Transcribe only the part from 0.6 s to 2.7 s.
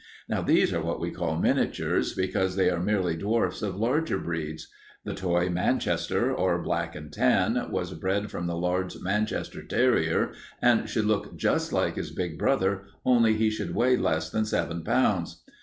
are what we call miniatures, because